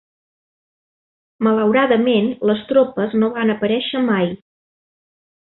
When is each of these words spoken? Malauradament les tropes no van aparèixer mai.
Malauradament 1.47 2.31
les 2.51 2.65
tropes 2.71 3.15
no 3.25 3.31
van 3.39 3.55
aparèixer 3.57 4.05
mai. 4.11 4.37